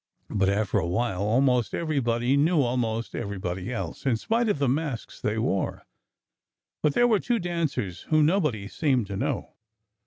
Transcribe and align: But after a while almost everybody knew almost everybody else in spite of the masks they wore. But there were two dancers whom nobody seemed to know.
But 0.31 0.49
after 0.49 0.79
a 0.79 0.87
while 0.87 1.21
almost 1.21 1.75
everybody 1.75 2.35
knew 2.35 2.63
almost 2.63 3.13
everybody 3.13 3.71
else 3.71 4.03
in 4.03 4.17
spite 4.17 4.49
of 4.49 4.57
the 4.57 4.67
masks 4.67 5.21
they 5.21 5.37
wore. 5.37 5.85
But 6.81 6.95
there 6.95 7.07
were 7.07 7.19
two 7.19 7.37
dancers 7.37 8.01
whom 8.09 8.25
nobody 8.25 8.67
seemed 8.67 9.05
to 9.05 9.15
know. 9.15 9.53